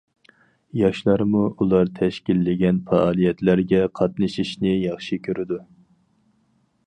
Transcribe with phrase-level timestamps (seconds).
[0.77, 5.61] ياشلارمۇ ئۇلار تەشكىللىگەن پائالىيەتلەرگە قاتنىشىشنى ياخشى كۆرىدۇ.